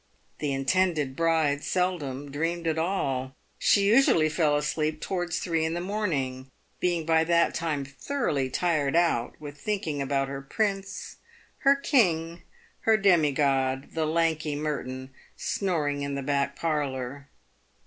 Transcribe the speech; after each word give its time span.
The 0.39 0.51
intended 0.51 1.15
bride 1.15 1.63
seldom 1.63 2.31
dreamed 2.31 2.65
at 2.65 2.79
all. 2.79 3.35
She 3.59 3.83
usually 3.83 4.29
fell 4.29 4.55
to 4.55 4.63
sleep 4.63 4.99
towards 4.99 5.37
three 5.37 5.63
in 5.63 5.75
the 5.75 5.79
morn 5.79 6.11
ing, 6.11 6.49
being 6.79 7.05
by 7.05 7.23
that 7.25 7.53
time 7.53 7.85
thoroughly 7.85 8.49
tired 8.49 8.95
out 8.95 9.39
with 9.39 9.59
thinking 9.59 10.01
about 10.01 10.27
her 10.27 10.41
prince, 10.41 11.17
her 11.59 11.75
king, 11.75 12.41
her 12.79 12.97
demi 12.97 13.31
god— 13.31 13.89
the 13.93 14.07
lanky 14.07 14.55
Merton, 14.55 15.11
snoring 15.37 16.01
in 16.01 16.15
the 16.15 16.23
back 16.23 16.55
parlour. 16.55 17.29